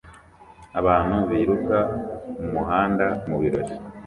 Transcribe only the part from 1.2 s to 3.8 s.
biruka mumuhanda mubirori